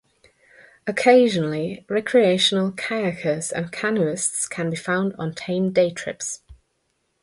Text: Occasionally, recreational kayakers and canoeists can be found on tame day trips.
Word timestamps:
Occasionally, 0.87 1.85
recreational 1.87 2.71
kayakers 2.71 3.51
and 3.51 3.71
canoeists 3.71 4.47
can 4.49 4.71
be 4.71 4.75
found 4.75 5.13
on 5.19 5.35
tame 5.35 5.71
day 5.71 5.91
trips. 5.91 6.41